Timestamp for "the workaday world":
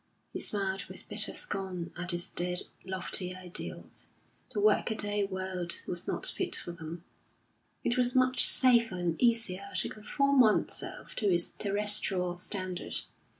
4.51-5.75